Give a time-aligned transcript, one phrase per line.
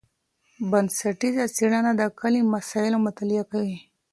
[0.69, 3.77] بنسټیزه څېړنه د کلي مسایلو مطالعه کوي.